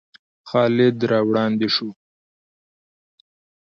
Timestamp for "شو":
1.75-1.89